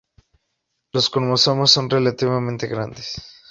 Los 0.93 1.11
cromosomas 1.11 1.69
son 1.69 1.87
relativamente 1.87 2.65
grandes. 2.65 3.21